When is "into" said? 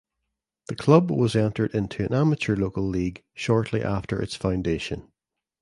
1.75-2.03